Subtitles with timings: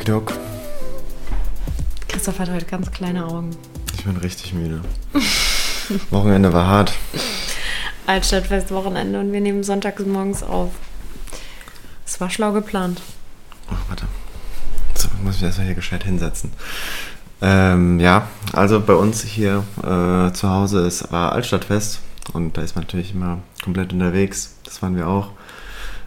[0.00, 0.32] Okidok.
[2.08, 3.50] Christoph hat heute ganz kleine Augen.
[3.92, 4.80] Ich bin richtig müde.
[6.10, 6.94] Wochenende war hart.
[8.06, 10.70] Altstadtfest Wochenende und wir nehmen sonntags morgens auf.
[12.06, 13.02] Es war schlau geplant.
[13.70, 14.06] Oh, warte.
[14.94, 16.50] So, ich muss mich erstmal hier gescheit hinsetzen.
[17.42, 22.00] Ähm, ja, also bei uns hier äh, zu Hause ist, war Altstadtfest
[22.32, 24.56] und da ist man natürlich immer komplett unterwegs.
[24.64, 25.32] Das waren wir auch.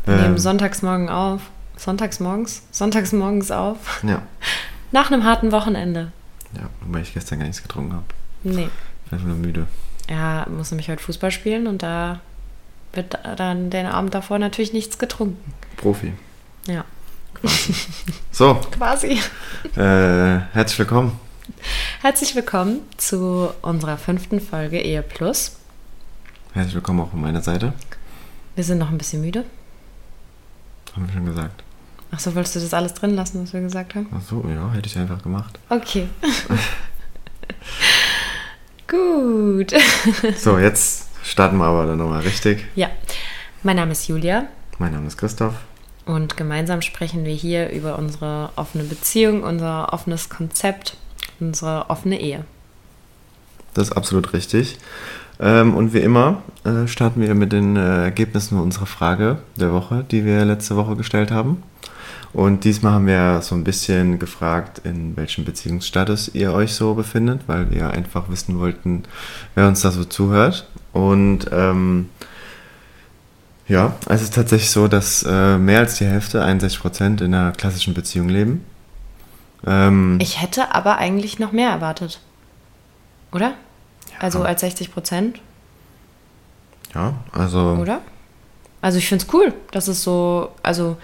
[0.06, 1.42] Wir nehmen Ähm, sonntags morgen auf.
[1.78, 2.62] Sonntags morgens?
[2.72, 4.04] Sonntags morgens auf.
[4.04, 4.22] ja,
[4.92, 6.12] Nach einem harten Wochenende.
[6.56, 8.06] ja, wobei ich gestern gar nichts getrunken habe.
[8.44, 8.70] Nee.
[9.06, 9.68] Ich bin einfach nur müde.
[10.08, 12.20] Er muss nämlich heute Fußball spielen und da
[12.94, 15.54] wird dann den Abend davor natürlich nichts getrunken.
[15.78, 16.14] Profi.
[16.68, 16.86] Ja.
[18.32, 19.20] So, Quasi.
[19.76, 21.20] äh, herzlich willkommen.
[22.02, 25.58] Herzlich willkommen zu unserer fünften Folge Ehe Plus.
[26.54, 27.74] Herzlich willkommen auch von meiner Seite.
[28.56, 29.46] Wir sind noch ein bisschen müde.
[30.96, 31.64] Haben wir schon gesagt.
[32.12, 34.08] Ach so, wolltest du das alles drin lassen, was wir gesagt haben?
[34.16, 35.58] Ach so, ja, hätte ich einfach gemacht.
[35.70, 36.08] Okay.
[38.88, 39.74] Gut.
[40.38, 42.66] So, jetzt starten wir aber dann nochmal richtig.
[42.76, 42.90] Ja,
[43.64, 45.56] mein Name ist Julia Mein Name ist Christoph.
[46.06, 50.98] und gemeinsam sprechen wir hier über unsere offene Beziehung, unser offenes Konzept,
[51.40, 52.46] unsere offene Ehe.
[53.74, 54.78] Das ist absolut richtig.
[55.40, 60.06] Ähm, und wie immer äh, starten wir mit den äh, Ergebnissen unserer Frage der Woche,
[60.10, 61.64] die wir letzte Woche gestellt haben.
[62.34, 67.42] Und diesmal haben wir so ein bisschen gefragt, in welchem Beziehungsstatus ihr euch so befindet,
[67.48, 69.04] weil wir einfach wissen wollten,
[69.54, 70.68] wer uns da so zuhört.
[70.94, 72.10] Und ähm,
[73.68, 77.52] ja, es ist tatsächlich so, dass äh, mehr als die Hälfte, 61 Prozent, in einer
[77.52, 78.66] klassischen Beziehung leben.
[79.66, 82.20] Ähm, Ich hätte aber eigentlich noch mehr erwartet.
[83.32, 83.54] Oder?
[84.20, 85.40] Also als 60 Prozent,
[86.94, 88.02] ja, also oder?
[88.82, 90.98] Also ich finde es cool, dass es so, also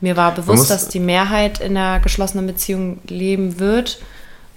[0.00, 4.00] mir war bewusst, muss- dass die Mehrheit in einer geschlossenen Beziehung leben wird.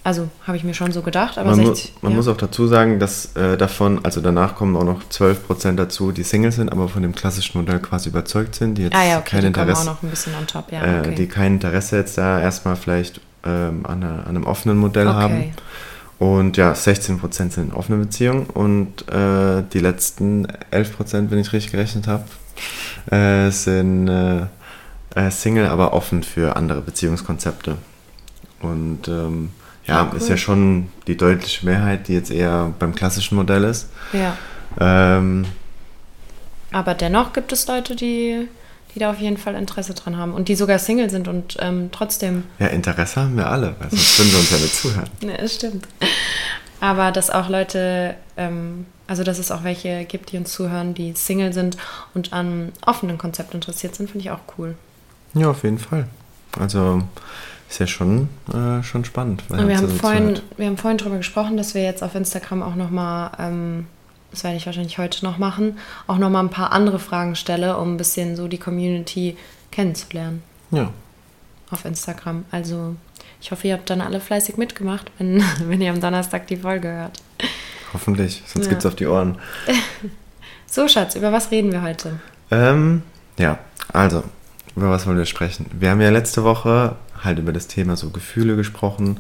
[0.02, 2.16] Also habe ich mir schon so gedacht, aber man, 60, mu man ja.
[2.18, 6.24] muss auch dazu sagen, dass äh, davon, also danach kommen auch noch 12% dazu, die
[6.24, 9.42] Single sind, aber von dem klassischen Modell quasi überzeugt sind, die jetzt Ah ja, okay,
[9.42, 11.16] kein die kommen auch Interesse, noch ein bisschen on top, ja, äh, okay.
[11.16, 15.18] die kein Interesse jetzt da erstmal vielleicht ähm, an, einer, an einem offenen Modell Okay.
[15.18, 15.54] haben.
[16.20, 21.72] Und ja, 16% sind in offenen Beziehungen und äh, die letzten 11%, wenn ich richtig
[21.72, 22.26] gerechnet habe,
[23.10, 24.42] äh, sind äh,
[25.16, 27.78] äh, Single, aber offen für andere Beziehungskonzepte.
[28.62, 29.52] Und ähm,
[29.86, 30.18] ja, Ah, cool.
[30.18, 33.88] ist ja schon die deutliche Mehrheit, die jetzt eher beim klassischen Modell ist.
[34.12, 34.38] Ja.
[34.80, 35.46] Ähm,
[36.74, 38.48] Aber dennoch gibt es Leute, die,
[39.00, 41.90] die da auf jeden Fall Interesse dran haben und die sogar Single sind und ähm,
[41.92, 42.44] trotzdem.
[42.60, 45.10] ja, Interesse haben wir alle, weil sonst würden wir uns ja nicht zuhören.
[45.22, 45.88] Ne, das stimmt.
[46.82, 51.14] Aber dass auch Leute, ähm, also dass es auch welche gibt, die uns zuhören, die
[51.14, 51.78] Single sind
[52.14, 54.76] und an offenen Konzept interessiert sind, finde ich auch cool.
[55.34, 56.08] Ja, auf jeden Fall.
[56.58, 57.04] Also
[57.70, 59.44] ist ja schon, äh, schon spannend.
[59.50, 62.76] wir haben, also vorhin, wir haben vorhin darüber gesprochen, dass wir jetzt auf Instagram auch
[62.76, 63.88] nochmal, ähm,
[64.32, 67.94] das werde ich wahrscheinlich heute noch machen, auch nochmal ein paar andere Fragen stelle, um
[67.94, 69.38] ein bisschen so die Community
[69.72, 70.44] kennenzulernen.
[70.72, 70.92] Ja,
[71.72, 72.46] auf Instagram.
[72.52, 72.96] Also
[73.42, 76.90] ich hoffe, ihr habt dann alle fleißig mitgemacht, wenn, wenn ihr am Donnerstag die Folge
[76.90, 77.22] hört.
[77.94, 78.70] hoffentlich, sonst Ja.
[78.72, 79.38] gibt's auf die Ohren.
[80.72, 82.20] So, Schatz, über was reden wir heute?
[82.52, 83.02] Ähm,
[83.40, 83.58] ja,
[83.92, 84.24] also,
[84.76, 85.66] über was wollen wir sprechen?
[85.74, 89.18] Wir haben ja letzte Woche halt über das Thema so Gefühle gesprochen,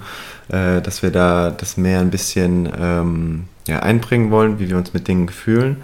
[0.50, 4.94] äh, dass wir da das mehr ein bisschen ähm, ja, einbringen wollen, wie wir uns
[4.94, 5.78] mit Dingen fühlen.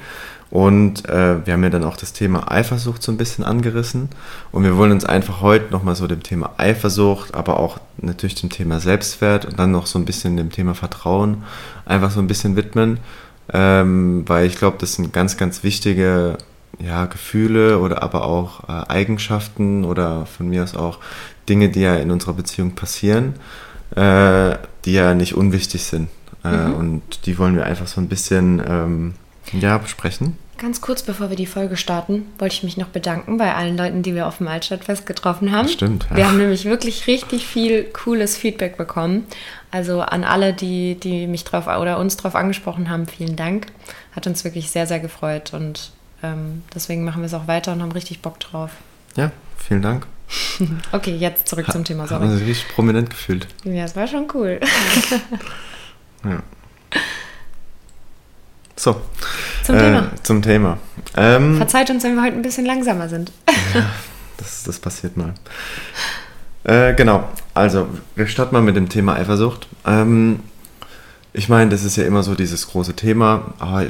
[0.51, 4.10] Und äh, wir haben ja dann auch das Thema Eifersucht so ein bisschen angerissen.
[4.51, 8.50] Und wir wollen uns einfach heute nochmal so dem Thema Eifersucht, aber auch natürlich dem
[8.50, 11.44] Thema Selbstwert und dann noch so ein bisschen dem Thema Vertrauen
[11.86, 13.00] einfach so ein bisschen widmen.
[13.51, 16.38] Ähm, weil ich glaube, das sind ganz, ganz wichtige
[16.80, 21.00] ja, Gefühle oder aber auch äh, Eigenschaften oder von mir aus auch
[21.50, 23.36] Dinge, die ja in unserer Beziehung passieren,
[23.95, 24.56] äh,
[24.86, 26.09] die ja nicht unwichtig sind.
[26.44, 29.13] Äh, Und die wollen wir einfach so ein bisschen ähm,
[29.51, 30.38] ja, besprechen.
[30.57, 34.03] Ganz kurz bevor wir die Folge starten, wollte ich mich noch bedanken bei allen Leuten,
[34.03, 35.68] die wir auf dem Altstadtfest getroffen haben.
[35.68, 36.15] Stimmt, ja.
[36.15, 39.25] Wir haben nämlich wirklich richtig viel cooles Feedback bekommen.
[39.69, 43.68] Also an alle, die, die mich drauf oder uns drauf angesprochen haben, vielen Dank.
[44.15, 45.92] Hat uns wirklich sehr, sehr gefreut und
[46.24, 48.71] ähm, deswegen machen wir es auch weiter und haben richtig Bock drauf.
[49.18, 50.07] Ja, vielen Dank.
[50.92, 52.07] okay, jetzt zurück zum Thema.
[52.07, 52.30] Sorry.
[52.30, 53.48] Sich richtig prominent gefühlt.
[53.63, 54.60] Ja, es war schon cool.
[56.24, 56.42] ja.
[58.75, 59.01] So.
[59.63, 60.00] Zum Thema.
[60.00, 60.77] Äh, zum Thema.
[61.16, 63.31] Ähm, Verzeiht uns, wenn wir heute ein bisschen langsamer sind.
[63.74, 63.89] ja,
[64.38, 65.33] das, das passiert mal.
[66.63, 67.30] Äh, genau.
[67.54, 69.68] Also, wir starten mal mit dem Thema Eifersucht.
[69.86, 70.42] Ähm,
[71.31, 73.54] ich meine, das ist ja immer so dieses große Thema.
[73.60, 73.81] Oh,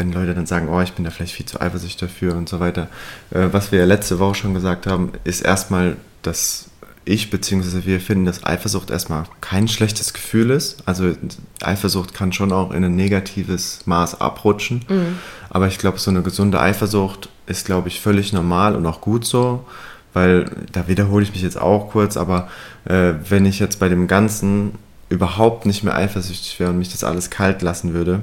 [0.00, 2.58] wenn Leute dann sagen, oh, ich bin da vielleicht viel zu eifersüchtig dafür und so
[2.58, 2.88] weiter.
[3.30, 6.70] Äh, was wir ja letzte Woche schon gesagt haben, ist erstmal, dass
[7.04, 7.84] ich bzw.
[7.84, 10.82] wir finden, dass Eifersucht erstmal kein schlechtes Gefühl ist.
[10.86, 11.12] Also
[11.60, 14.84] Eifersucht kann schon auch in ein negatives Maß abrutschen.
[14.88, 15.18] Mhm.
[15.50, 19.26] Aber ich glaube, so eine gesunde Eifersucht ist, glaube ich, völlig normal und auch gut
[19.26, 19.66] so.
[20.14, 22.48] Weil, da wiederhole ich mich jetzt auch kurz, aber
[22.84, 24.72] äh, wenn ich jetzt bei dem Ganzen
[25.08, 28.22] überhaupt nicht mehr eifersüchtig wäre und mich das alles kalt lassen würde,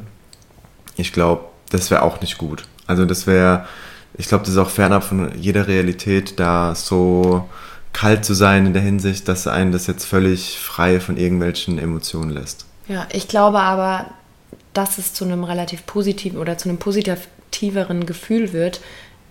[0.98, 2.66] ich glaube, das wäre auch nicht gut.
[2.86, 3.66] Also das wäre,
[4.18, 7.48] ich glaube, das ist auch fernab von jeder Realität, da so
[7.94, 12.32] kalt zu sein in der Hinsicht, dass einen das jetzt völlig frei von irgendwelchen Emotionen
[12.32, 12.66] lässt.
[12.88, 14.06] Ja, ich glaube aber,
[14.74, 18.82] dass es zu einem relativ positiven oder zu einem positiveren Gefühl wird,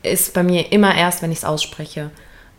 [0.02, 2.10] ist bei mir immer erst, wenn ich es ausspreche.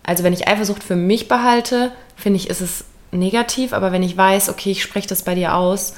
[0.03, 4.15] Also wenn ich Eifersucht für mich behalte, finde ich, ist es negativ, aber wenn ich
[4.15, 5.93] weiß, okay, ich spreche das bei dir aus,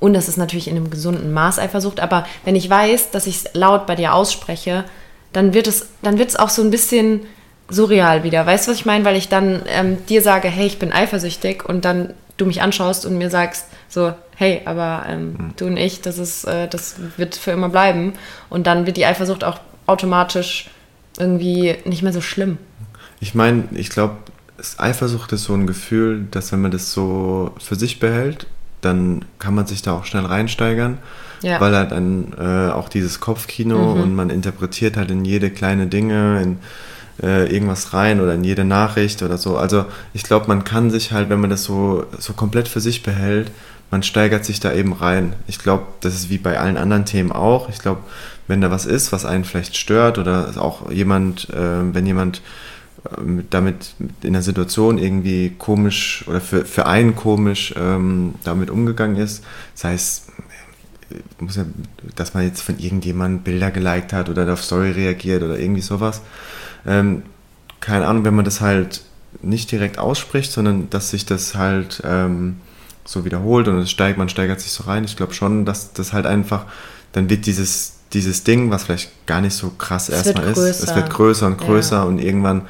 [0.00, 3.36] und das ist natürlich in einem gesunden Maß Eifersucht, aber wenn ich weiß, dass ich
[3.36, 4.84] es laut bei dir ausspreche,
[5.32, 7.22] dann wird es, dann wird es auch so ein bisschen
[7.68, 8.44] surreal wieder.
[8.46, 9.04] Weißt du, was ich meine?
[9.04, 13.06] Weil ich dann ähm, dir sage, hey, ich bin eifersüchtig und dann du mich anschaust
[13.06, 15.54] und mir sagst so, hey, aber ähm, mhm.
[15.56, 18.14] du und ich, das ist, äh, das wird für immer bleiben.
[18.50, 20.70] Und dann wird die Eifersucht auch automatisch
[21.18, 22.58] irgendwie nicht mehr so schlimm.
[23.20, 24.16] Ich meine, ich glaube,
[24.78, 28.46] Eifersucht ist so ein Gefühl, dass wenn man das so für sich behält,
[28.84, 30.98] dann kann man sich da auch schnell reinsteigern,
[31.42, 31.60] ja.
[31.60, 34.00] weil halt dann äh, auch dieses Kopfkino mhm.
[34.00, 36.58] und man interpretiert halt in jede kleine Dinge, in
[37.22, 39.56] äh, irgendwas rein oder in jede Nachricht oder so.
[39.56, 43.02] Also ich glaube, man kann sich halt, wenn man das so, so komplett für sich
[43.02, 43.50] behält,
[43.90, 45.34] man steigert sich da eben rein.
[45.46, 47.68] Ich glaube, das ist wie bei allen anderen Themen auch.
[47.68, 48.00] Ich glaube,
[48.48, 52.42] wenn da was ist, was einen vielleicht stört oder auch jemand, äh, wenn jemand
[53.50, 59.44] damit in der Situation irgendwie komisch oder für, für einen komisch ähm, damit umgegangen ist,
[59.74, 60.26] sei es
[61.38, 61.64] muss ja,
[62.16, 66.22] dass man jetzt von irgendjemandem Bilder geliked hat oder auf Story reagiert oder irgendwie sowas,
[66.86, 67.22] ähm,
[67.80, 69.02] keine Ahnung, wenn man das halt
[69.42, 72.56] nicht direkt ausspricht, sondern dass sich das halt ähm,
[73.04, 75.04] so wiederholt und es steigt, man steigert sich so rein.
[75.04, 76.64] Ich glaube schon, dass das halt einfach,
[77.12, 80.94] dann wird dieses, dieses Ding, was vielleicht gar nicht so krass es erstmal ist, es
[80.94, 82.02] wird größer und größer ja.
[82.04, 82.62] und irgendwann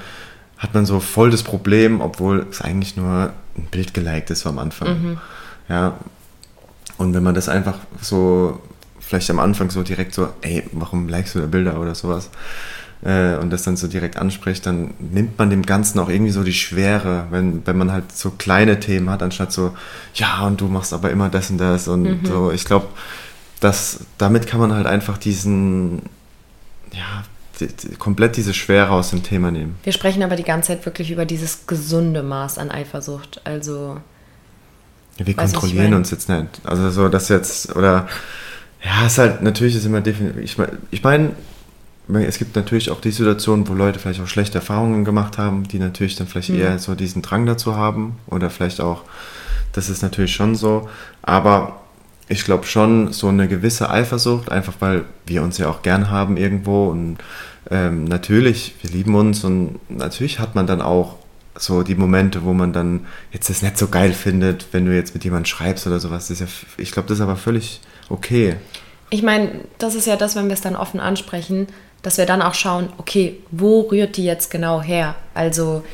[0.59, 4.59] hat man so voll das Problem, obwohl es eigentlich nur ein Bild geliked ist am
[4.59, 4.89] Anfang.
[4.89, 5.19] Mhm.
[5.69, 5.99] Ja.
[6.97, 8.61] Und wenn man das einfach so,
[9.01, 12.31] vielleicht am Anfang so direkt so, ey, warum likest du da Bilder oder sowas?
[13.05, 16.43] äh, und das dann so direkt anspricht, dann nimmt man dem Ganzen auch irgendwie so
[16.43, 19.77] die Schwere, wenn, wenn man halt so kleine Themen hat, anstatt so,
[20.15, 22.27] ja, und du machst aber immer das und das und mhm.
[22.27, 22.51] so.
[22.51, 22.87] Ich glaube,
[23.61, 26.03] dass damit kann man halt einfach diesen,
[26.93, 27.25] ja,
[27.61, 29.77] die, die, komplett diese Schwere aus dem Thema nehmen.
[29.83, 33.41] Wir sprechen aber die ganze Zeit wirklich über dieses gesunde Maß an Eifersucht.
[33.45, 34.01] Also.
[35.19, 36.49] Ja, wir kontrollieren uns jetzt nicht.
[36.65, 38.09] Also so, dass jetzt, oder
[38.85, 40.43] ja, es ist halt, natürlich ist immer definitiv.
[40.43, 41.37] Ich meine, ich mein,
[42.27, 45.79] es gibt natürlich auch die Situation, wo Leute vielleicht auch schlechte Erfahrungen gemacht haben, die
[45.79, 46.61] natürlich dann vielleicht mhm.
[46.61, 49.03] eher so diesen Drang dazu haben oder vielleicht auch,
[49.73, 50.89] das ist natürlich schon so,
[51.23, 51.84] aber
[52.29, 56.37] ich glaube schon so eine gewisse Eifersucht, einfach weil wir uns ja auch gern haben
[56.37, 57.19] irgendwo und
[57.71, 61.17] ähm, natürlich, wir lieben uns und natürlich hat man dann auch
[61.57, 65.15] so die Momente, wo man dann jetzt das nicht so geil findet, wenn du jetzt
[65.15, 66.29] mit jemandem schreibst oder sowas.
[66.29, 66.47] Ja,
[66.79, 68.57] ich glaube, das ist aber völlig okay.
[69.11, 71.69] Ich meine, das ist ja das, wenn wir es dann offen ansprechen,
[72.03, 75.15] dass wir dann auch schauen, okay, wo rührt die jetzt genau her?
[75.33, 75.85] Also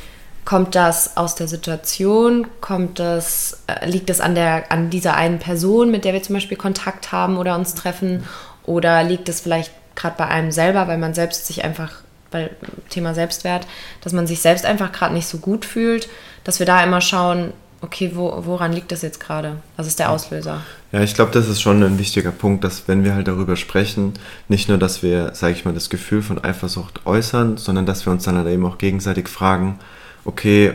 [0.51, 2.45] kommt das aus der Situation?
[2.61, 6.35] Kommt das, äh, liegt das an, der, an dieser einen Person, mit der wir zum
[6.35, 8.25] Beispiel Kontakt haben oder uns treffen?
[8.65, 11.93] Oder liegt es vielleicht gerade bei einem selber, weil man selbst sich einfach,
[12.33, 12.51] weil
[12.89, 13.65] Thema Selbstwert,
[14.01, 16.09] dass man sich selbst einfach gerade nicht so gut fühlt,
[16.43, 19.59] dass wir da immer schauen, okay, wo, woran liegt das jetzt gerade?
[19.77, 20.63] Was ist der Auslöser?
[20.91, 24.15] Ja, ich glaube, das ist schon ein wichtiger Punkt, dass wenn wir halt darüber sprechen,
[24.49, 28.13] nicht nur, dass wir, sage ich mal, das Gefühl von Eifersucht äußern, sondern dass wir
[28.13, 29.79] uns dann halt eben auch gegenseitig fragen,
[30.25, 30.75] okay,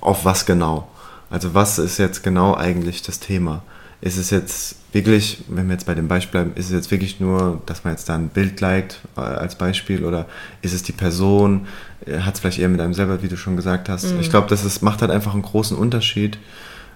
[0.00, 0.88] auf was genau?
[1.30, 3.62] Also was ist jetzt genau eigentlich das Thema?
[4.00, 7.18] ist es jetzt wirklich, wenn wir jetzt bei dem Beispiel bleiben, ist es jetzt wirklich
[7.20, 10.26] nur, dass man jetzt da ein Bild liked äh, als Beispiel oder
[10.62, 11.66] ist es die Person,
[12.06, 14.12] äh, hat es vielleicht eher mit einem selber, wie du schon gesagt hast.
[14.12, 14.20] Mhm.
[14.20, 16.38] Ich glaube, das ist, macht halt einfach einen großen Unterschied,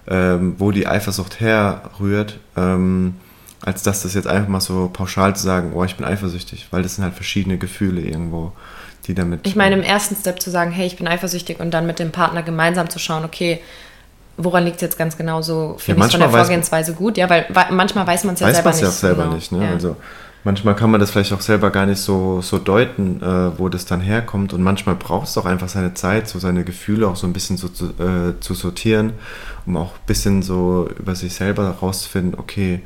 [0.07, 3.15] ähm, wo die Eifersucht herrührt, ähm,
[3.61, 6.83] als dass das jetzt einfach mal so pauschal zu sagen, oh, ich bin eifersüchtig, weil
[6.83, 8.53] das sind halt verschiedene Gefühle irgendwo,
[9.11, 9.45] die damit.
[9.45, 12.11] Ich meine, im ersten Step zu sagen, hey, ich bin eifersüchtig und dann mit dem
[12.11, 13.61] Partner gemeinsam zu schauen, okay,
[14.37, 15.75] woran liegt es jetzt ganz genau so?
[15.77, 17.17] Finde ja, ich von der Vorgehensweise gut?
[17.17, 18.77] Ja, weil, weil manchmal weiß man es ja weiß selber nicht.
[18.77, 19.35] Weiß man es ja selber genau.
[19.35, 19.51] nicht.
[19.51, 19.65] Ne?
[19.65, 19.71] Ja.
[19.71, 19.97] Also
[20.43, 23.85] manchmal kann man das vielleicht auch selber gar nicht so, so deuten, äh, wo das
[23.85, 24.53] dann herkommt.
[24.53, 27.57] Und manchmal braucht es auch einfach seine Zeit, so seine Gefühle auch so ein bisschen
[27.57, 29.13] so zu, äh, zu sortieren,
[29.65, 32.81] um auch ein bisschen so über sich selber herauszufinden, okay,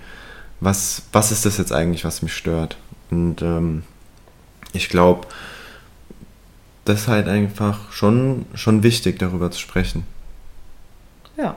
[0.60, 2.78] was, was ist das jetzt eigentlich, was mich stört?
[3.12, 3.84] Und ähm,
[4.74, 5.28] ich glaube,
[6.86, 10.06] das ist halt einfach schon, schon wichtig, darüber zu sprechen.
[11.36, 11.56] Ja,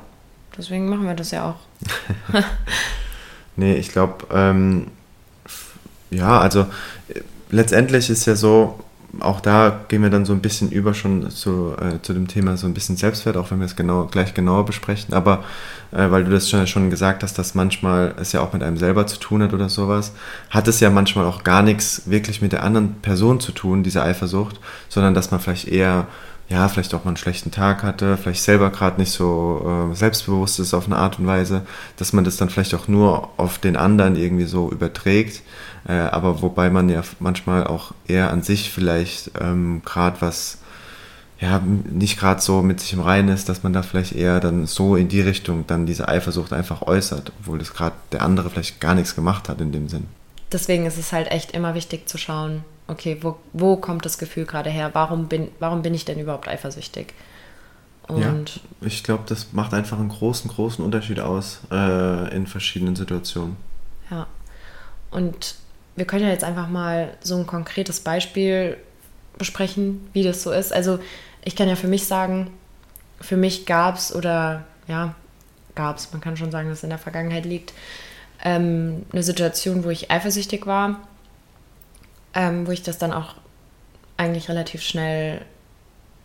[0.57, 2.43] deswegen machen wir das ja auch.
[3.57, 4.89] nee, ich glaube, ähm,
[6.11, 6.63] ja, also
[7.09, 7.21] äh,
[7.51, 8.81] letztendlich ist ja so,
[9.21, 12.57] auch da gehen wir dann so ein bisschen über schon zu, äh, zu dem Thema
[12.57, 15.15] so ein bisschen Selbstwert, auch wenn wir es genau, gleich genauer besprechen.
[15.15, 15.45] Aber
[15.93, 18.77] äh, weil du das schon, schon gesagt hast, dass manchmal es ja auch mit einem
[18.77, 20.13] selber zu tun hat oder sowas,
[20.51, 24.03] hat es ja manchmal auch gar nichts wirklich mit der anderen Person zu tun, diese
[24.03, 26.07] Eifersucht, sondern dass man vielleicht eher
[26.49, 30.59] ja, vielleicht auch mal einen schlechten Tag hatte, vielleicht selber gerade nicht so äh, selbstbewusst
[30.61, 31.67] ist auf eine Art und Weise,
[31.99, 35.43] dass man das dann vielleicht auch nur auf den anderen irgendwie so überträgt,
[35.89, 40.59] äh, aber wobei man ja manchmal auch eher an sich vielleicht ähm, gerade was,
[41.41, 44.67] ja, nicht gerade so mit sich im Reinen ist, dass man da vielleicht eher dann
[44.67, 48.81] so in die Richtung dann diese Eifersucht einfach äußert, obwohl das gerade der andere vielleicht
[48.81, 50.07] gar nichts gemacht hat in dem Sinn.
[50.53, 54.45] Deswegen ist es halt echt immer wichtig zu schauen, okay, wo, wo kommt das Gefühl
[54.45, 54.91] gerade her?
[54.93, 57.15] Warum bin, warum bin ich denn überhaupt eifersüchtig?
[58.09, 62.97] Und ja, ich glaube, das macht einfach einen großen, großen Unterschied aus äh, in verschiedenen
[62.97, 63.57] Situationen.
[64.11, 64.27] Ja.
[65.11, 65.57] Und
[65.99, 68.77] wir können ja jetzt einfach mal so ein konkretes Beispiel
[69.37, 70.73] besprechen, wie das so ist.
[70.73, 70.99] Also
[71.45, 72.51] ich kann ja für mich sagen,
[73.21, 75.15] für mich gab es oder ja,
[75.75, 77.73] gab es, man kann schon sagen, dass es in der Vergangenheit liegt,
[78.45, 81.01] ähm, eine Situation, wo ich eifersüchtig war
[82.35, 83.35] ähm, wo ich das dann auch
[84.17, 85.43] eigentlich relativ schnell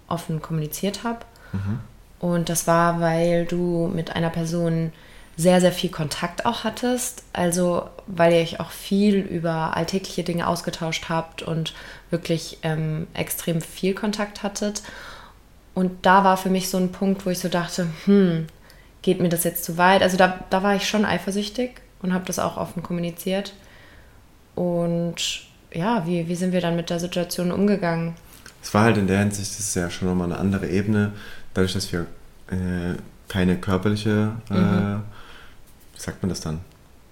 [0.07, 1.19] offen kommuniziert habe.
[1.51, 1.79] Mhm.
[2.19, 4.91] Und das war, weil du mit einer Person
[5.35, 7.23] sehr, sehr viel Kontakt auch hattest.
[7.33, 11.73] Also weil ihr euch auch viel über alltägliche Dinge ausgetauscht habt und
[12.09, 14.83] wirklich ähm, extrem viel Kontakt hattet.
[15.73, 18.47] Und da war für mich so ein Punkt, wo ich so dachte, hm,
[19.01, 20.03] geht mir das jetzt zu weit?
[20.03, 23.53] Also da, da war ich schon eifersüchtig und habe das auch offen kommuniziert.
[24.55, 25.15] Und
[25.71, 28.13] ja, wie, wie sind wir dann mit der Situation umgegangen?
[28.61, 31.11] Es war halt in der Hinsicht, das ist ja schon nochmal eine andere Ebene,
[31.53, 32.05] dadurch, dass wir
[32.47, 32.95] äh,
[33.27, 35.01] keine körperliche, äh, mhm.
[36.03, 36.59] Sagt man das dann,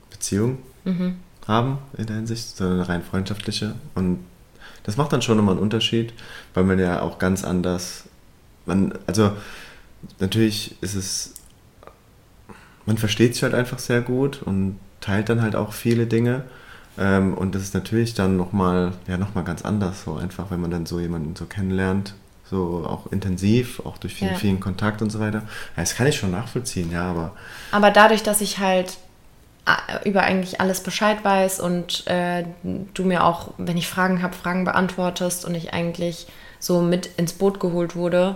[0.09, 1.15] Beziehung mhm.
[1.47, 3.75] haben in der Hinsicht, sondern eine rein freundschaftliche.
[3.95, 4.19] Und
[4.83, 6.13] das macht dann schon nochmal einen Unterschied,
[6.53, 8.03] weil man ja auch ganz anders,
[8.65, 9.31] man, also
[10.19, 11.33] natürlich ist es,
[12.85, 16.43] man versteht sich halt einfach sehr gut und teilt dann halt auch viele Dinge.
[16.97, 20.71] Ähm, und das ist natürlich dann nochmal, ja, noch ganz anders, so einfach, wenn man
[20.71, 22.13] dann so jemanden so kennenlernt,
[22.51, 24.37] so auch intensiv, auch durch vielen, ja.
[24.37, 25.39] vielen Kontakt und so weiter.
[25.75, 27.31] Ja, das kann ich schon nachvollziehen, ja, aber.
[27.71, 28.97] Aber dadurch, dass ich halt
[29.65, 34.35] äh, über eigentlich alles Bescheid weiß und äh, du mir auch, wenn ich Fragen habe,
[34.35, 36.27] Fragen beantwortest und ich eigentlich
[36.59, 38.35] so mit ins Boot geholt wurde,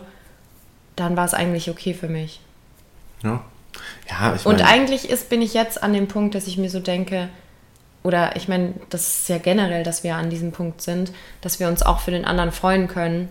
[0.95, 2.39] dann war es eigentlich okay für mich.
[3.22, 3.43] Ja.
[4.10, 6.79] Ja, ich Und eigentlich ist, bin ich jetzt an dem Punkt, dass ich mir so
[6.79, 7.27] denke,
[8.01, 11.67] oder ich meine, das ist ja generell, dass wir an diesem Punkt sind, dass wir
[11.67, 13.27] uns auch für den anderen freuen können,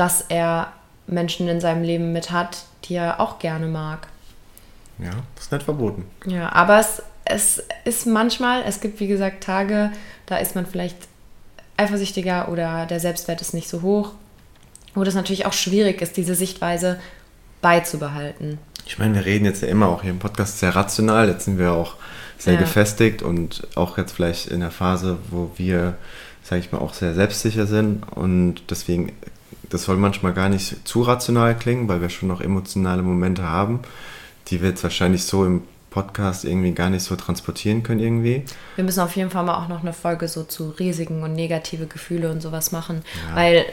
[0.00, 0.72] dass er
[1.06, 4.08] Menschen in seinem Leben mit hat, die er auch gerne mag.
[4.98, 6.06] Ja, das ist nicht verboten.
[6.24, 9.92] Ja, aber es, es ist manchmal, es gibt wie gesagt Tage,
[10.24, 10.96] da ist man vielleicht
[11.76, 14.12] eifersüchtiger oder der Selbstwert ist nicht so hoch,
[14.94, 16.98] wo das natürlich auch schwierig ist, diese Sichtweise
[17.60, 18.58] beizubehalten.
[18.86, 21.58] Ich meine, wir reden jetzt ja immer auch hier im Podcast sehr rational, jetzt sind
[21.58, 21.96] wir auch
[22.38, 22.60] sehr ja.
[22.60, 25.98] gefestigt und auch jetzt vielleicht in der Phase, wo wir,
[26.42, 29.12] sage ich mal, auch sehr selbstsicher sind und deswegen,
[29.70, 33.80] das soll manchmal gar nicht zu rational klingen, weil wir schon noch emotionale Momente haben,
[34.48, 38.44] die wir jetzt wahrscheinlich so im Podcast irgendwie gar nicht so transportieren können irgendwie.
[38.76, 41.86] Wir müssen auf jeden Fall mal auch noch eine Folge so zu Risiken und negative
[41.86, 43.36] Gefühle und sowas machen, ja.
[43.36, 43.64] weil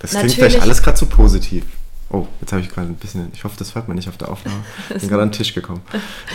[0.00, 1.64] das klingt vielleicht alles gerade zu positiv.
[2.10, 4.30] Oh, jetzt habe ich gerade ein bisschen, ich hoffe, das hört man nicht auf der
[4.30, 4.64] Aufnahme.
[4.94, 5.82] Ich bin gerade an den Tisch gekommen.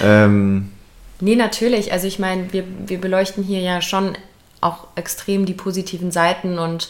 [0.03, 0.69] Ähm,
[1.23, 1.93] Nee, natürlich.
[1.93, 4.17] Also ich meine, wir, wir beleuchten hier ja schon
[4.59, 6.89] auch extrem die positiven Seiten und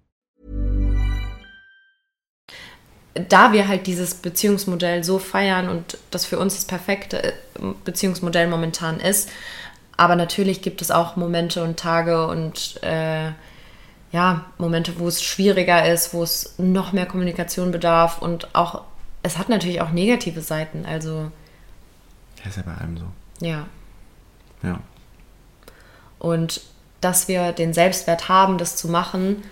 [3.13, 7.33] Da wir halt dieses Beziehungsmodell so feiern und das für uns das perfekte äh,
[7.83, 9.29] Beziehungsmodell momentan ist,
[9.97, 13.31] aber natürlich gibt es auch Momente und Tage und äh,
[14.11, 18.83] ja, Momente, wo es schwieriger ist, wo es noch mehr Kommunikation bedarf und auch,
[19.23, 21.31] es hat natürlich auch negative Seiten, also
[22.43, 23.05] Ja, ist ja bei allem so.
[23.45, 23.67] ja.
[24.63, 24.79] Ja.
[26.19, 26.61] Und
[26.99, 29.43] dass wir den Selbstwert haben, das zu machen,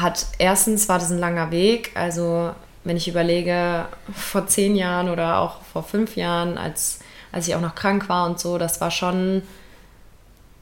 [0.00, 1.92] hat erstens war das ein langer Weg.
[1.94, 2.52] Also
[2.84, 7.60] wenn ich überlege, vor zehn Jahren oder auch vor fünf Jahren, als, als ich auch
[7.60, 9.42] noch krank war und so, das war schon,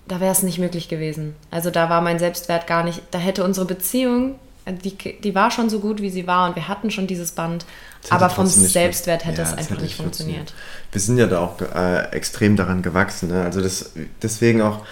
[0.06, 1.34] da wäre es nicht möglich gewesen.
[1.50, 4.34] Also da war mein Selbstwert gar nicht, da hätte unsere Beziehung,
[4.66, 7.64] die, die war schon so gut, wie sie war und wir hatten schon dieses Band,
[8.10, 10.54] aber vom Selbstwert hätte Ja, es das einfach hätte nicht funktioniert.
[10.92, 13.30] Wir sind ja da auch äh, extrem daran gewachsen.
[13.30, 13.42] Ne?
[13.42, 14.84] Also das, deswegen auch,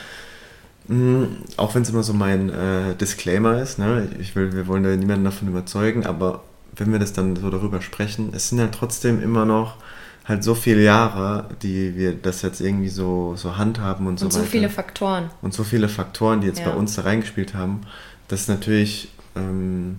[1.59, 4.09] auch wenn es immer so mein äh, Disclaimer ist, ne?
[4.19, 6.43] ich will, wir wollen da niemanden davon überzeugen, aber
[6.77, 9.77] wenn wir das dann so darüber sprechen, es sind ja trotzdem immer noch
[10.25, 14.31] halt so viele Jahre, die wir das jetzt irgendwie so, so handhaben und, Und so
[14.31, 14.51] so weiter.
[14.51, 15.31] viele Faktoren.
[15.43, 16.71] und so viele Faktoren, die jetzt Ja.
[16.71, 17.83] bei uns da reingespielt haben,
[18.29, 19.99] dass natürlich, ähm,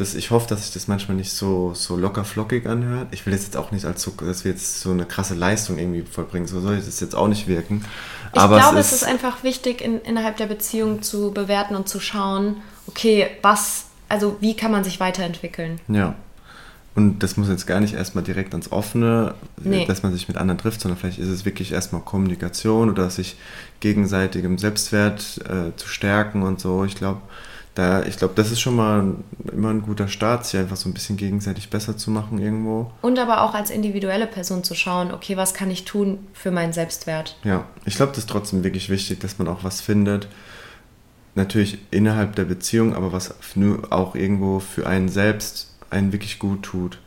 [0.00, 3.08] dass ich hoffe, dass sich das manchmal nicht so, so locker flockig anhört.
[3.10, 5.78] Ich will das jetzt auch nicht als so, dass wir jetzt so eine krasse Leistung
[5.78, 6.46] irgendwie vollbringen.
[6.46, 7.84] So soll das jetzt auch nicht wirken.
[8.32, 11.88] Ich Aber glaube, es es ist einfach wichtig, in, innerhalb der Beziehung zu bewerten und
[11.88, 15.80] zu schauen, okay, was, also wie kann man sich weiterentwickeln?
[15.88, 16.14] Ja.
[16.96, 19.86] Und das muss jetzt gar nicht erstmal direkt ans Offene, Nee.
[19.86, 23.36] dass man sich mit anderen trifft, sondern vielleicht ist es wirklich erstmal Kommunikation oder sich
[23.78, 26.84] gegenseitigem Selbstwert äh, zu stärken und so.
[26.84, 27.20] Ich glaube,
[27.74, 29.14] da, ich glaube, das ist schon mal
[29.52, 32.90] immer ein guter Start, sich einfach so ein bisschen gegenseitig besser zu machen irgendwo.
[33.00, 36.72] Und aber auch als individuelle Person zu schauen, okay, was kann ich tun für meinen
[36.72, 37.36] Selbstwert?
[37.44, 40.28] Ja, ich glaube, das ist trotzdem wirklich wichtig, dass man auch was findet.
[41.36, 43.34] Natürlich innerhalb der Beziehung, aber was
[43.90, 46.98] auch irgendwo für einen selbst einen wirklich gut tut.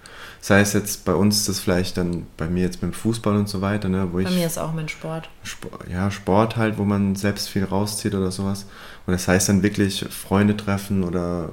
[0.43, 3.61] Sei es jetzt bei uns das vielleicht dann bei mir jetzt beim Fußball und so
[3.61, 5.29] weiter, ne, wo Bei ich mir ist auch mein Sport.
[5.41, 8.65] Sport, ja, Sport halt, wo man selbst viel rauszieht oder sowas.
[9.07, 11.47] Und das heißt dann wirklich Freunde treffen oder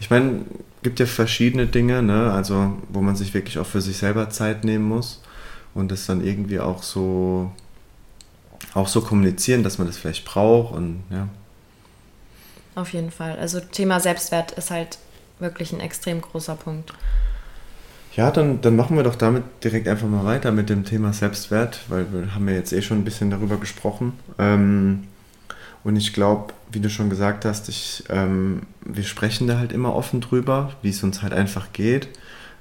[0.00, 0.40] ich meine,
[0.82, 2.32] gibt ja verschiedene Dinge, ne?
[2.32, 5.22] Also wo man sich wirklich auch für sich selber Zeit nehmen muss
[5.74, 7.52] und das dann irgendwie auch so
[8.74, 11.28] auch so kommunizieren, dass man das vielleicht braucht und ja.
[12.74, 13.38] Auf jeden Fall.
[13.38, 14.98] Also Thema Selbstwert ist halt
[15.38, 16.92] wirklich ein extrem großer Punkt.
[18.16, 21.80] Ja, dann, dann machen wir doch damit direkt einfach mal weiter mit dem Thema Selbstwert,
[21.88, 24.14] weil wir haben ja jetzt eh schon ein bisschen darüber gesprochen.
[24.38, 25.04] Ähm,
[25.84, 29.94] und ich glaube, wie du schon gesagt hast, ich, ähm, wir sprechen da halt immer
[29.94, 32.08] offen drüber, wie es uns halt einfach geht.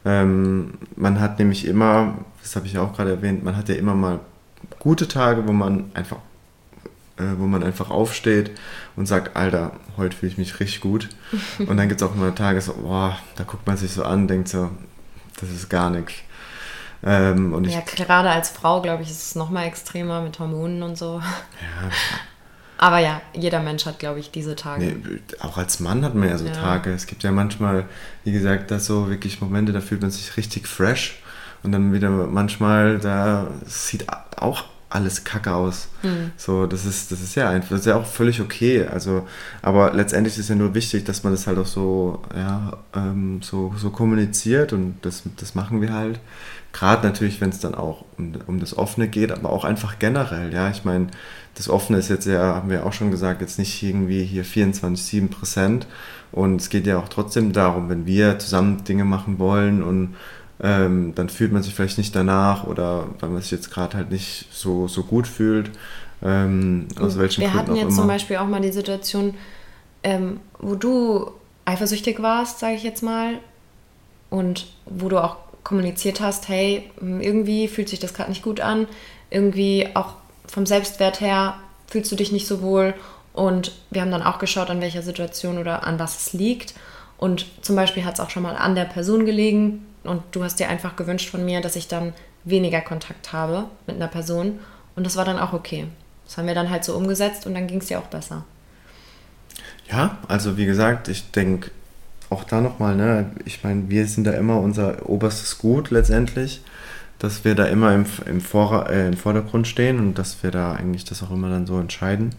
[0.06, 3.76] Ähm, man hat nämlich immer, das habe ich ja auch gerade erwähnt, man hat ja
[3.76, 4.20] immer mal
[4.78, 6.18] gute Tage, wo man einfach,
[7.18, 8.52] äh, wo man einfach aufsteht
[8.96, 11.10] und sagt, Alter, heute fühle ich mich richtig gut.
[11.60, 14.28] und dann gibt es auch immer Tage so, boah, da guckt man sich so an,
[14.28, 14.70] denkt so,
[15.42, 16.14] das ist gar nichts.
[17.04, 20.84] Ähm, und ich, Ja, gerade als Frau, glaube ich, ist es nochmal extremer mit Hormonen
[20.84, 21.20] und so.
[21.22, 21.90] ja,
[22.78, 24.86] Aber ja, jeder Mensch hat, glaube ich, diese Tage.
[24.86, 26.54] Nee, auch als Mann hat man ja so Ja.
[26.54, 26.92] Tage.
[26.94, 27.86] Es gibt ja manchmal,
[28.24, 31.20] wie gesagt, da so wirklich Momente, da fühlt man sich richtig fresh.
[31.62, 34.06] Und dann wieder manchmal, da sieht
[34.38, 35.88] auch alles kacke aus.
[36.02, 36.32] Hm.
[36.36, 38.86] So, das ist, das ist ja einfach, das ist ja auch völlig okay.
[38.88, 39.28] Also,
[39.62, 43.74] aber letztendlich ist ja nur wichtig, dass man das halt auch so, ja, ähm, so,
[43.78, 46.20] so kommuniziert und das, das machen wir halt.
[46.72, 50.54] Gerade natürlich, wenn es dann auch um, um das Offene geht, aber auch einfach generell,
[50.54, 50.70] ja.
[50.70, 51.08] Ich meine,
[51.56, 55.30] das Offene ist jetzt ja, haben wir auch schon gesagt, jetzt nicht irgendwie hier 24-7
[55.30, 55.88] präsent.
[56.32, 60.16] Und es geht ja auch trotzdem darum, wenn wir zusammen Dinge machen wollen und
[60.62, 64.12] ähm, dann fühlt man sich vielleicht nicht danach oder weil man sich jetzt gerade halt
[64.12, 65.72] nicht so, so gut fühlt.
[66.22, 69.36] Ähm, aus welchen Wir Gründen hatten jetzt zum Beispiel auch mal die Situation,
[70.04, 71.32] ähm, wo du
[71.66, 73.40] eifersüchtig warst, sage ich jetzt mal,
[74.30, 78.88] und wo du auch kommuniziert hast, hey, irgendwie fühlt sich das gerade nicht gut an,
[79.30, 80.14] irgendwie auch
[80.48, 81.56] vom Selbstwert her
[81.88, 82.94] fühlst du dich nicht so wohl.
[83.34, 86.74] Und wir haben dann auch geschaut, an welcher Situation oder an was es liegt.
[87.18, 89.86] Und zum Beispiel hat es auch schon mal an der Person gelegen.
[90.04, 93.98] Und du hast dir einfach gewünscht von mir, dass ich dann weniger Kontakt habe mit
[93.98, 94.60] einer Person.
[94.96, 95.88] Und das war dann auch okay.
[96.26, 98.46] Das haben wir dann halt so umgesetzt und dann ging es dir auch besser.
[99.92, 101.72] Ja, also wie gesagt, ich denke,
[102.30, 106.62] auch da nochmal, ne, ich meine, wir sind da immer unser oberstes Gut letztendlich,
[107.18, 110.74] dass wir da immer im, im, Vor äh, im Vordergrund stehen und dass wir da
[110.74, 112.36] eigentlich das auch immer dann so entscheiden.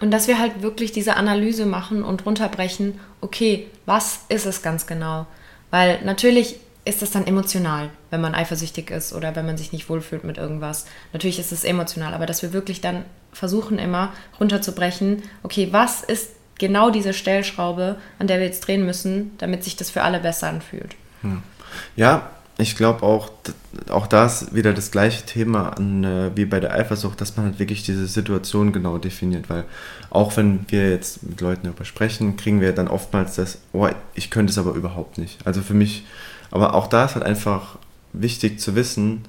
[0.00, 4.86] Und dass wir halt wirklich diese Analyse machen und runterbrechen, okay, was ist es ganz
[4.86, 5.26] genau?
[5.70, 9.90] Weil natürlich ist es dann emotional, wenn man eifersüchtig ist oder wenn man sich nicht
[9.90, 10.86] wohlfühlt mit irgendwas.
[11.12, 16.30] Natürlich ist es emotional, aber dass wir wirklich dann versuchen immer runterzubrechen, okay, was ist
[16.58, 20.48] genau diese Stellschraube, an der wir jetzt drehen müssen, damit sich das für alle besser
[20.48, 20.96] anfühlt.
[21.20, 21.42] Hm.
[21.94, 23.30] Ja, ich glaube auch,
[23.90, 27.46] auch da ist wieder das gleiche Thema an, äh, wie bei der Eifersucht, dass man
[27.46, 29.64] halt wirklich diese Situation genau definiert, weil
[30.08, 34.30] auch wenn wir jetzt mit Leuten darüber sprechen, kriegen wir dann oftmals das, oh, ich
[34.30, 35.38] könnte es aber überhaupt nicht.
[35.46, 36.04] Also für mich
[36.50, 37.78] aber auch da ist halt einfach
[38.12, 39.24] wichtig zu wissen,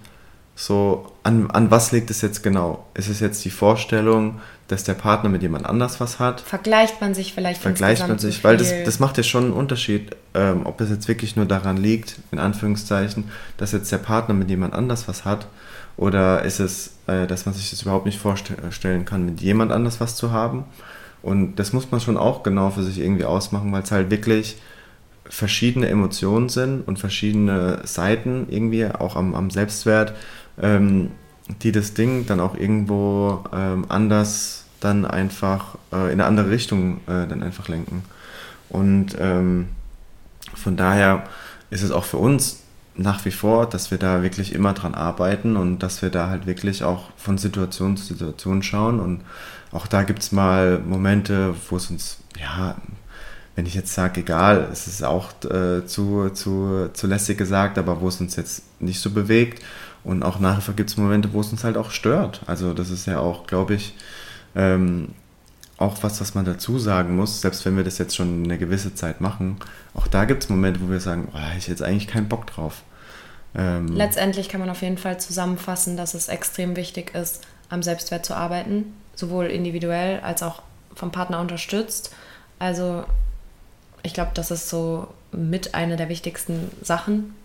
[0.56, 2.86] so an, an was liegt es jetzt genau?
[2.94, 6.42] Ist es jetzt die Vorstellung, dass der Partner mit jemand anders was hat?
[6.42, 10.16] Vergleicht man sich vielleicht Vergleicht man sich, weil das, das macht ja schon einen Unterschied,
[10.34, 14.50] ähm, ob es jetzt wirklich nur daran liegt, in Anführungszeichen, dass jetzt der Partner mit
[14.50, 15.48] jemand anders was hat
[15.96, 20.02] oder ist es, äh, dass man sich das überhaupt nicht vorstellen kann, mit jemand anders
[20.02, 20.66] was zu haben?
[21.22, 24.58] Und das muss man schon auch genau für sich irgendwie ausmachen, weil es halt wirklich
[25.30, 30.14] verschiedene Emotionen sind und verschiedene Seiten irgendwie auch am, am Selbstwert,
[30.62, 31.12] ähm,
[31.62, 36.98] die das Ding dann auch irgendwo ähm, anders dann einfach äh, in eine andere Richtung
[37.08, 38.04] äh, dann einfach lenken.
[38.70, 39.70] Und ähm,
[40.56, 41.24] von daher
[41.70, 42.62] ist es auch für uns
[42.96, 46.46] nach wie vor, dass wir da wirklich immer dran arbeiten und dass wir da halt
[46.48, 49.00] wirklich auch von Situation zu Situation schauen.
[49.00, 49.22] Und
[49.72, 52.76] auch da gibt es mal Momente, wo es uns ja
[53.60, 58.00] wenn ich jetzt sage, egal, es ist auch äh, zu, zu, zu lässig gesagt, aber
[58.00, 59.62] wo es uns jetzt nicht so bewegt.
[60.06, 62.40] Und auch nachher gibt es Momente, wo es uns halt auch stört.
[62.48, 63.96] Also das ist ja auch, glaube ich,
[64.56, 65.10] ähm,
[65.76, 68.96] auch was, was man dazu sagen muss, selbst wenn wir das jetzt schon eine gewisse
[68.96, 69.58] Zeit machen,
[69.94, 72.84] auch da gibt es Momente, wo wir sagen, oh, ich jetzt eigentlich keinen Bock drauf.
[73.56, 78.26] Ähm, Letztendlich kann man auf jeden Fall zusammenfassen, dass es extrem wichtig ist, am Selbstwert
[78.26, 80.62] zu arbeiten, sowohl individuell als auch
[80.96, 82.16] vom Partner unterstützt.
[82.58, 83.04] Also
[84.04, 87.36] ich glaube, das ist so mit einer der wichtigsten Sachen.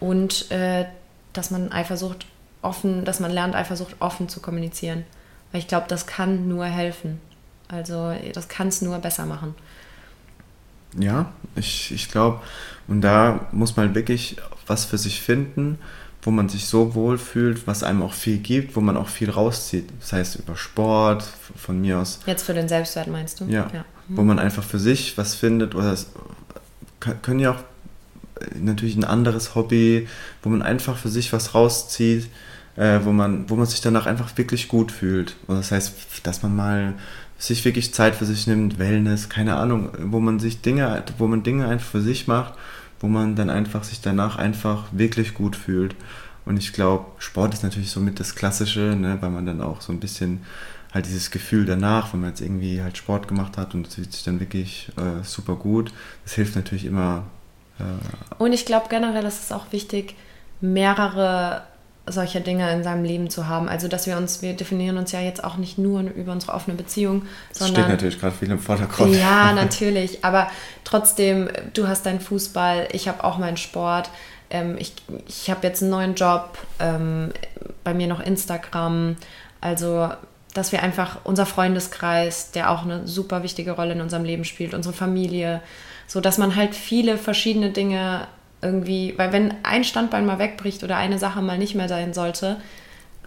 [0.00, 0.86] Und äh,
[1.32, 2.26] dass man Eifersucht
[2.60, 5.04] offen, dass man lernt, Eifersucht offen zu kommunizieren.
[5.50, 7.20] Weil ich glaube, das kann nur helfen.
[7.68, 9.54] Also das kann es nur besser machen.
[10.98, 12.40] Ja, ich, ich glaube,
[12.86, 15.78] und da muss man wirklich was für sich finden,
[16.20, 19.30] wo man sich so wohl fühlt, was einem auch viel gibt, wo man auch viel
[19.30, 19.88] rauszieht.
[20.00, 21.24] Das heißt über Sport,
[21.56, 22.20] von mir aus.
[22.26, 23.46] Jetzt für den Selbstwert meinst du?
[23.46, 23.68] Ja.
[23.72, 26.10] ja wo man einfach für sich was findet oder es
[27.22, 27.60] können ja auch
[28.60, 30.08] natürlich ein anderes Hobby,
[30.42, 32.28] wo man einfach für sich was rauszieht,
[32.76, 35.36] äh, wo, man, wo man sich danach einfach wirklich gut fühlt.
[35.46, 36.94] Und das heißt, dass man mal
[37.38, 41.42] sich wirklich Zeit für sich nimmt, Wellness, keine Ahnung, wo man sich Dinge, wo man
[41.42, 42.54] Dinge einfach für sich macht,
[43.00, 45.96] wo man dann einfach sich danach einfach wirklich gut fühlt.
[46.44, 49.92] Und ich glaube, Sport ist natürlich somit das Klassische, ne, weil man dann auch so
[49.92, 50.40] ein bisschen
[50.92, 54.12] halt dieses Gefühl danach, wenn man jetzt irgendwie halt Sport gemacht hat und es fühlt
[54.12, 55.92] sich dann wirklich äh, super gut,
[56.24, 57.24] das hilft natürlich immer.
[57.78, 60.14] Äh und ich glaube generell ist es auch wichtig,
[60.60, 61.62] mehrere
[62.06, 63.68] solcher Dinge in seinem Leben zu haben.
[63.68, 66.76] Also dass wir uns, wir definieren uns ja jetzt auch nicht nur über unsere offene
[66.76, 67.84] Beziehung, das sondern.
[67.84, 69.14] steht natürlich gerade viel im Vordergrund.
[69.14, 70.24] Ja, natürlich.
[70.24, 70.50] Aber
[70.84, 74.10] trotzdem, du hast deinen Fußball, ich habe auch meinen Sport.
[74.52, 74.94] Ähm, ich
[75.26, 77.32] ich habe jetzt einen neuen Job, ähm,
[77.82, 79.16] bei mir noch Instagram.
[79.60, 80.10] Also
[80.54, 84.74] dass wir einfach unser Freundeskreis, der auch eine super wichtige Rolle in unserem Leben spielt,
[84.74, 85.62] unsere Familie,
[86.06, 88.26] so dass man halt viele verschiedene Dinge
[88.60, 92.58] irgendwie, weil wenn ein Standbein mal wegbricht oder eine Sache mal nicht mehr sein sollte,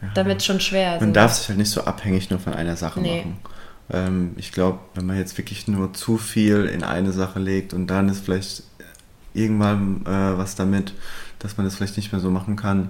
[0.01, 0.09] ja.
[0.13, 0.91] dann wird es schon schwer.
[0.91, 3.17] Man also, darf sich halt nicht so abhängig nur von einer Sache nee.
[3.17, 3.37] machen.
[3.91, 7.87] Ähm, ich glaube, wenn man jetzt wirklich nur zu viel in eine Sache legt und
[7.87, 8.63] dann ist vielleicht
[9.35, 10.93] irgendwann äh, was damit,
[11.39, 12.89] dass man das vielleicht nicht mehr so machen kann,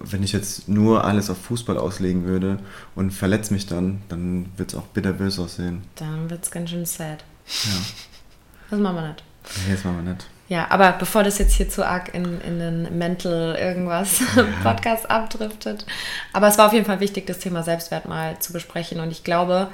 [0.00, 2.58] wenn ich jetzt nur alles auf Fußball auslegen würde
[2.94, 5.82] und verletze mich dann, dann wird es auch bitterbös aussehen.
[5.96, 7.24] Dann wird es ganz schön sad.
[7.64, 7.70] Ja.
[8.68, 9.22] Das machen wir nicht.
[9.64, 10.26] Nee, das machen wir nicht.
[10.48, 14.44] Ja, aber bevor das jetzt hier zu arg in, in den Mental irgendwas ja.
[14.62, 15.86] Podcast abdriftet.
[16.32, 19.00] Aber es war auf jeden Fall wichtig, das Thema Selbstwert mal zu besprechen.
[19.00, 19.68] Und ich glaube,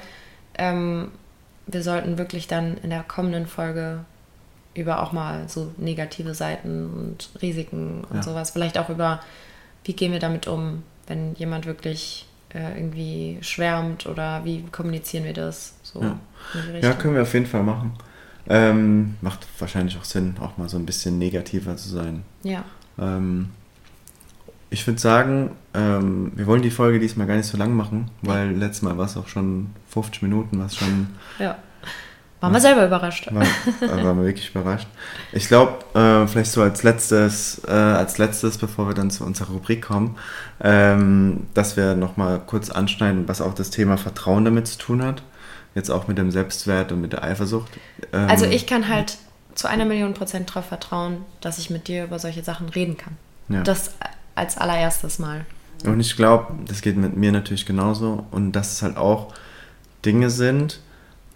[0.59, 1.11] ähm,
[1.67, 4.05] wir sollten wirklich dann in der kommenden Folge
[4.75, 8.23] über auch mal so negative Seiten und Risiken und ja.
[8.23, 9.21] sowas, vielleicht auch über
[9.83, 15.33] wie gehen wir damit um, wenn jemand wirklich äh, irgendwie schwärmt oder wie kommunizieren wir
[15.33, 15.75] das?
[15.83, 16.17] So ja.
[16.81, 16.93] ja.
[16.93, 17.93] können wir auf jeden Fall machen.
[18.47, 22.23] Ähm, macht wahrscheinlich auch Sinn, auch mal so ein bisschen negativer zu sein.
[22.43, 22.63] Ja.
[22.99, 23.49] Ähm,
[24.69, 28.51] ich würde sagen, ähm, wir wollen die Folge diesmal gar nicht so lang machen, weil
[28.51, 31.09] letztes Mal war es auch schon 50 Minuten, was schon.
[31.39, 31.57] ja.
[32.43, 33.29] Waren wir selber überrascht.
[33.31, 33.45] War,
[34.03, 34.89] waren wir wirklich überrascht.
[35.31, 39.51] Ich glaube, äh, vielleicht so als letztes, äh, als letztes, bevor wir dann zu unserer
[39.51, 40.17] Rubrik kommen,
[40.61, 45.23] ähm, dass wir nochmal kurz anschneiden, was auch das Thema Vertrauen damit zu tun hat.
[45.73, 47.71] Jetzt auch mit dem Selbstwert und mit der Eifersucht.
[48.11, 49.19] Ähm, Also ich kann halt
[49.55, 53.15] zu einer Million Prozent darauf vertrauen, dass ich mit dir über solche Sachen reden kann.
[53.47, 53.63] Ja.
[53.63, 53.91] Das
[54.35, 55.45] als allererstes Mal.
[55.85, 58.25] Und ich glaube, das geht mit mir natürlich genauso.
[58.31, 59.33] Und dass es halt auch
[60.03, 60.81] Dinge sind,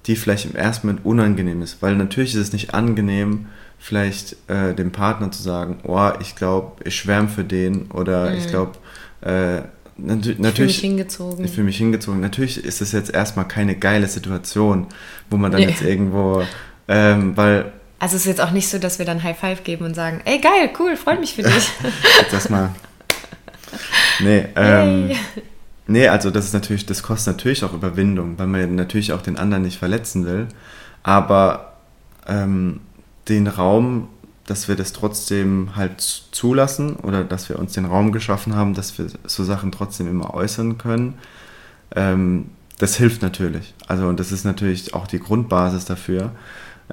[0.08, 1.82] die vielleicht im ersten Moment unangenehm ist.
[1.82, 6.84] Weil natürlich ist es nicht angenehm, vielleicht äh, dem Partner zu sagen, oh, ich glaube,
[6.86, 8.72] ich schwärme für den oder ich glaube,
[9.22, 9.62] äh,
[9.98, 10.76] natü Ich natürlich.
[10.78, 11.46] mich hingezogen.
[11.46, 12.20] Ich fühle mich hingezogen.
[12.22, 14.88] Natürlich ist es jetzt erstmal keine geile Situation,
[15.30, 15.68] wo man dann Nee.
[15.68, 16.44] jetzt irgendwo,
[16.88, 19.86] ähm, weil Also es ist jetzt auch nicht so, dass wir dann High Five geben
[19.86, 21.70] und sagen, ey geil, cool, freut mich für dich.
[22.22, 22.70] jetzt erstmal.
[24.20, 25.18] Nee, ähm, Yay.
[25.88, 29.38] Nee, also das ist natürlich, das kostet natürlich auch Überwindung, weil man natürlich auch den
[29.38, 30.48] anderen nicht verletzen will.
[31.04, 31.74] Aber
[32.28, 32.82] ähm,
[33.28, 34.10] den Raum,
[34.46, 38.98] dass wir das trotzdem halt zulassen oder dass wir uns den Raum geschaffen haben, dass
[38.98, 41.16] wir so Sachen trotzdem immer äußern können,
[41.96, 43.74] ähm, das hilft natürlich.
[43.88, 46.32] Also und das ist natürlich auch die Grundbasis dafür.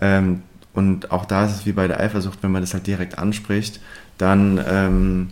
[0.01, 3.19] Ähm, und auch da ist es wie bei der Eifersucht, wenn man das halt direkt
[3.19, 3.81] anspricht,
[4.19, 5.31] dann ähm,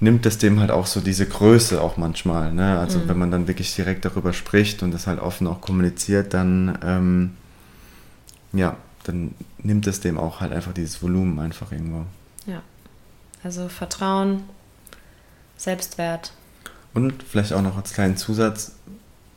[0.00, 2.52] nimmt das dem halt auch so diese Größe auch manchmal.
[2.52, 2.78] Ne?
[2.78, 6.78] Also wenn man dann wirklich direkt darüber spricht und das halt offen auch kommuniziert, dann
[6.82, 7.36] ähm,
[8.52, 12.04] ja, dann nimmt es dem auch halt einfach dieses Volumen einfach irgendwo.
[12.46, 12.62] Ja.
[13.42, 14.42] Also Vertrauen,
[15.56, 16.32] Selbstwert.
[16.94, 18.72] Und vielleicht auch noch als kleinen Zusatz,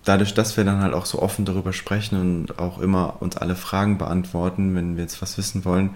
[0.06, 3.56] dadurch, dass wir dann halt auch so offen darüber sprechen und auch immer uns alle
[3.56, 5.91] Fragen beantworten, wenn wir jetzt was wissen wollen,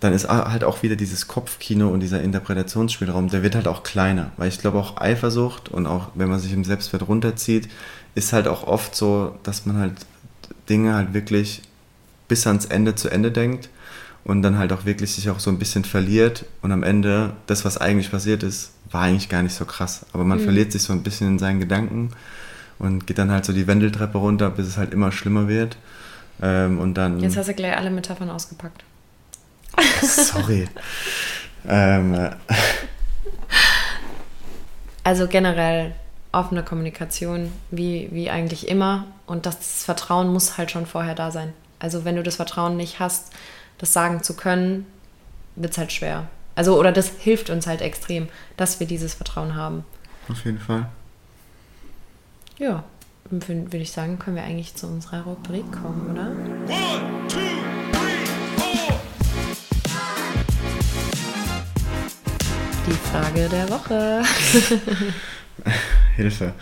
[0.00, 4.32] dann ist halt auch wieder dieses Kopfkino und dieser Interpretationsspielraum, der wird halt auch kleiner.
[4.38, 7.68] Weil ich glaube auch Eifersucht und auch wenn man sich im Selbstwert runterzieht,
[8.14, 9.92] ist halt auch oft so, dass man halt
[10.68, 11.62] Dinge halt wirklich
[12.28, 13.68] bis ans Ende zu Ende denkt
[14.24, 17.64] und dann halt auch wirklich sich auch so ein bisschen verliert und am Ende das,
[17.64, 20.06] was eigentlich passiert ist, war eigentlich gar nicht so krass.
[20.12, 22.10] Aber man verliert sich so ein bisschen in seinen Gedanken
[22.78, 25.76] und geht dann halt so die Wendeltreppe runter, bis es halt immer schlimmer wird.
[26.42, 27.20] Ähm, und dann.
[27.20, 28.82] Jetzt hast du gleich alle Metaphern ausgepackt.
[30.02, 30.68] Sorry.
[31.68, 32.30] ähm, äh,
[35.04, 35.94] Also generell
[36.32, 39.06] offene Kommunikation, wie, wie eigentlich immer.
[39.26, 41.52] Und das Vertrauen muss halt schon vorher da sein.
[41.78, 43.32] Also wenn du das Vertrauen nicht hast,
[43.78, 44.86] das sagen zu können,
[45.56, 46.28] wird es halt schwer.
[46.54, 49.84] Also, oder das hilft uns halt extrem, dass wir dieses Vertrauen haben.
[50.28, 50.86] auf jeden Fall.
[52.58, 52.84] Ja,
[53.30, 56.26] würde ich sagen, können wir eigentlich zu unserer Rubrik kommen, oder?
[56.74, 57.38] One, two,
[62.90, 64.22] Die Frage der Woche.
[66.16, 66.52] Hilfe.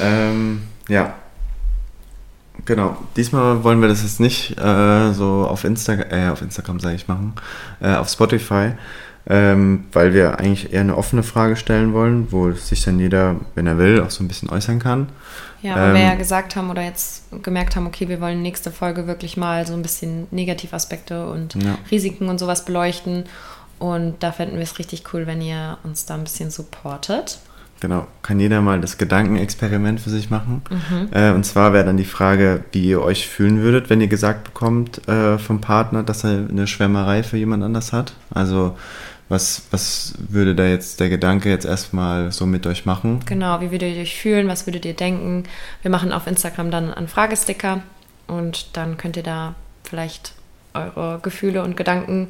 [0.00, 1.14] Ähm, ja.
[2.64, 2.96] Genau.
[3.16, 7.06] Diesmal wollen wir das jetzt nicht äh, so auf, Insta äh, auf Instagram, sage ich,
[7.06, 7.34] machen,
[7.80, 8.72] äh, auf Spotify,
[9.28, 13.68] ähm, weil wir eigentlich eher eine offene Frage stellen wollen, wo sich dann jeder, wenn
[13.68, 15.08] er will, auch so ein bisschen äußern kann.
[15.62, 18.72] Ja, weil wir Ähm, ja gesagt haben oder jetzt gemerkt haben, okay, wir wollen nächste
[18.72, 21.78] Folge wirklich mal so ein bisschen Negativaspekte und Ja.
[21.92, 23.24] Risiken und sowas beleuchten.
[23.80, 27.40] Und da fänden wir es richtig cool, wenn ihr uns da ein bisschen supportet.
[27.80, 30.62] Genau, kann jeder mal das Gedankenexperiment für sich machen.
[31.12, 34.44] Äh, und zwar wäre dann die Frage, wie ihr euch fühlen würdet, wenn ihr gesagt
[34.44, 38.12] bekommt äh, vom Partner, dass er eine Schwärmerei für jemand anders hat.
[38.30, 38.76] Also
[39.30, 43.20] was, was würde da jetzt der Gedanke jetzt erstmal so mit euch machen?
[43.24, 44.48] Genau, wie würdet ihr euch fühlen?
[44.48, 45.44] Was würdet ihr denken?
[45.80, 47.80] Wir machen auf Instagram dann einen Fragesticker
[48.26, 50.34] und dann könnt ihr da vielleicht
[50.74, 52.28] eure Gefühle und Gedanken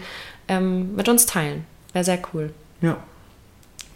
[0.50, 1.64] ähm, mit uns teilen.
[1.92, 2.52] Wäre sehr cool.
[2.82, 2.96] Ja,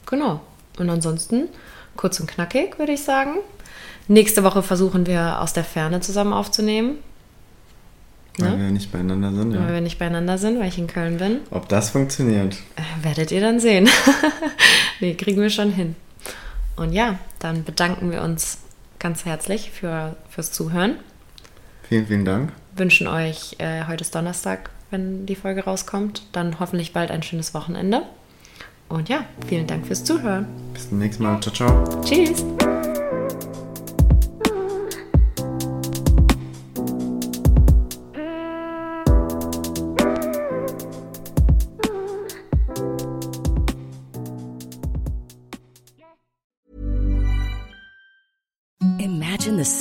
[0.07, 0.41] Genau.
[0.79, 1.49] Und ansonsten,
[1.97, 3.37] kurz und knackig, würde ich sagen.
[4.09, 6.99] Nächste Woche versuchen wir aus der Ferne zusammen aufzunehmen.
[8.39, 8.65] weil Ne?
[8.65, 9.55] wir nicht beieinander sind.
[9.55, 9.73] Weil Ja.
[9.75, 11.39] wir nicht beieinander sind, weil ich in Köln bin.
[11.51, 12.55] Ob das funktioniert?
[12.77, 13.89] Äh, werdet ihr dann sehen.
[15.01, 15.95] nee, kriegen wir schon hin.
[16.77, 18.59] Und ja, dann bedanken wir uns
[18.99, 20.97] ganz herzlich für, fürs Zuhören.
[21.89, 22.53] Vielen, vielen Dank.
[22.77, 27.53] Wünschen euch, äh, heute ist Donnerstag, wenn die Folge rauskommt, dann hoffentlich bald ein schönes
[27.53, 28.03] Wochenende.
[28.89, 30.47] Und ja, vielen Dank fürs Zuhören.
[30.73, 31.41] Bis zum nächsten Mal.
[31.41, 32.03] Ciao, ciao.
[32.05, 32.45] Tschüss.